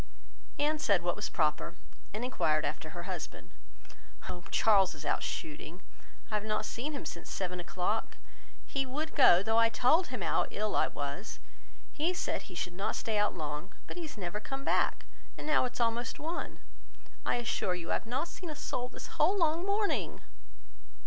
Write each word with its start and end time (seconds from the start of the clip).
Anne 0.57 0.79
said 0.79 1.03
what 1.03 1.15
was 1.15 1.29
proper, 1.29 1.75
and 2.11 2.25
enquired 2.25 2.65
after 2.65 2.89
her 2.89 3.03
husband. 3.03 3.51
"Oh! 4.27 4.43
Charles 4.49 4.95
is 4.95 5.05
out 5.05 5.21
shooting. 5.21 5.83
I 6.31 6.33
have 6.33 6.43
not 6.43 6.65
seen 6.65 6.93
him 6.93 7.05
since 7.05 7.29
seven 7.29 7.59
o'clock. 7.59 8.17
He 8.65 8.83
would 8.83 9.13
go, 9.13 9.43
though 9.43 9.59
I 9.59 9.69
told 9.69 10.07
him 10.07 10.21
how 10.21 10.47
ill 10.49 10.75
I 10.75 10.87
was. 10.87 11.37
He 11.93 12.15
said 12.15 12.49
he 12.49 12.55
should 12.55 12.73
not 12.73 12.95
stay 12.95 13.19
out 13.19 13.35
long; 13.35 13.73
but 13.85 13.95
he 13.95 14.01
has 14.07 14.17
never 14.17 14.39
come 14.39 14.63
back, 14.65 15.05
and 15.37 15.45
now 15.45 15.65
it 15.65 15.73
is 15.73 15.79
almost 15.79 16.17
one. 16.17 16.61
I 17.23 17.35
assure 17.35 17.75
you, 17.75 17.91
I 17.91 17.93
have 17.93 18.07
not 18.07 18.27
seen 18.27 18.49
a 18.49 18.55
soul 18.55 18.89
this 18.89 19.05
whole 19.21 19.37
long 19.37 19.67
morning." 19.67 20.23